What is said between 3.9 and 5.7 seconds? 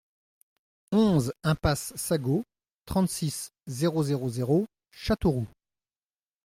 zéro zéro, Châteauroux